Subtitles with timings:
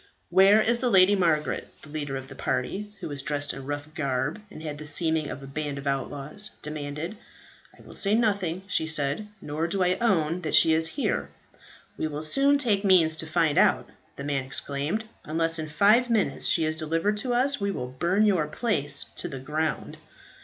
[0.31, 3.87] "Where is the Lady Margaret?" the leader of the party, who were dressed in rough
[3.93, 7.17] garb, and had the seeming of a band of outlaws, demanded.
[7.77, 11.29] "I will say nothing," she said, "nor do I own that she is here."
[11.99, 15.03] "We will soon take means to find out," the man exclaimed.
[15.23, 19.27] "Unless in five minutes she is delivered to us, we will burn your place to
[19.27, 19.97] the ground."